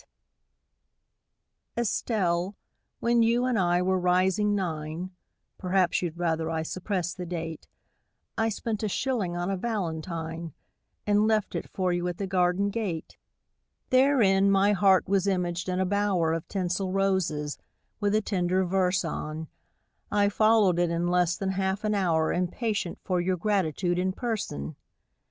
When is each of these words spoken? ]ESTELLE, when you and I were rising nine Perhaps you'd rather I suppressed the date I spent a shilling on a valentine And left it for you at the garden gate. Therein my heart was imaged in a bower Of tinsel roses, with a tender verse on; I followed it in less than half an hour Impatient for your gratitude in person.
]ESTELLE, 1.77 2.55
when 3.01 3.21
you 3.21 3.45
and 3.45 3.59
I 3.59 3.83
were 3.83 3.99
rising 3.99 4.55
nine 4.55 5.11
Perhaps 5.59 6.01
you'd 6.01 6.17
rather 6.17 6.49
I 6.49 6.63
suppressed 6.63 7.17
the 7.17 7.25
date 7.27 7.67
I 8.35 8.49
spent 8.49 8.81
a 8.81 8.87
shilling 8.89 9.37
on 9.37 9.51
a 9.51 9.55
valentine 9.57 10.55
And 11.05 11.27
left 11.27 11.53
it 11.53 11.69
for 11.69 11.93
you 11.93 12.07
at 12.07 12.17
the 12.17 12.25
garden 12.25 12.71
gate. 12.71 13.19
Therein 13.91 14.49
my 14.49 14.71
heart 14.71 15.07
was 15.07 15.27
imaged 15.27 15.69
in 15.69 15.79
a 15.79 15.85
bower 15.85 16.33
Of 16.33 16.47
tinsel 16.47 16.91
roses, 16.91 17.59
with 17.99 18.15
a 18.15 18.21
tender 18.21 18.65
verse 18.65 19.05
on; 19.05 19.49
I 20.11 20.29
followed 20.29 20.79
it 20.79 20.89
in 20.89 21.09
less 21.09 21.37
than 21.37 21.49
half 21.49 21.83
an 21.83 21.93
hour 21.93 22.33
Impatient 22.33 22.97
for 23.03 23.21
your 23.21 23.37
gratitude 23.37 23.99
in 23.99 24.13
person. 24.13 24.77